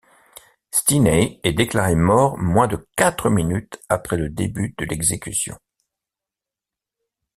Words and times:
Stinney 0.71 1.39
est 1.43 1.53
déclaré 1.53 1.93
mort 1.93 2.35
moins 2.39 2.65
de 2.67 2.89
quatre 2.95 3.29
minutes 3.29 3.79
après 3.87 4.17
le 4.17 4.29
début 4.29 4.73
de 4.79 4.85
l'exécution. 4.85 5.59